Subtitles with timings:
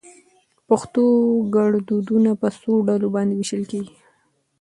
[0.67, 1.03] پښتو
[1.55, 3.95] ګړدودونه په څو ډلو باندي ويشل کېږي؟